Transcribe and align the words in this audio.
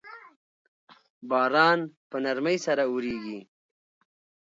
باران 1.29 1.79
په 2.09 2.17
نرمۍ 2.23 2.57
سره 2.65 2.83
اوریږي 2.89 3.39